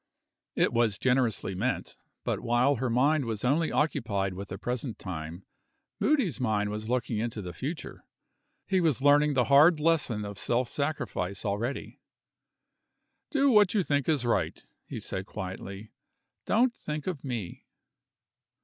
It 0.55 0.73
was 0.73 0.97
generously 0.97 1.53
meant. 1.53 1.95
But 2.23 2.39
while 2.39 2.77
her 2.77 2.89
mind 2.89 3.25
was 3.25 3.45
only 3.45 3.71
occupied 3.71 4.33
with 4.33 4.47
the 4.49 4.57
present 4.57 4.97
time, 4.97 5.45
Moody's 5.99 6.39
mind 6.41 6.71
was 6.71 6.89
looking 6.89 7.19
into 7.19 7.39
the 7.39 7.53
future. 7.53 8.03
He 8.65 8.81
was 8.81 9.03
learning 9.03 9.35
the 9.35 9.43
hard 9.43 9.79
lesson 9.79 10.25
of 10.25 10.39
self 10.39 10.69
sacrifice 10.69 11.45
already. 11.45 11.99
"Do 13.29 13.51
what 13.51 13.75
you 13.75 13.83
think 13.83 14.09
is 14.09 14.25
right," 14.25 14.65
he 14.87 14.99
said 14.99 15.27
quietly; 15.27 15.91
"don't 16.47 16.73
think 16.75 17.05
of 17.05 17.23
me." 17.23 17.67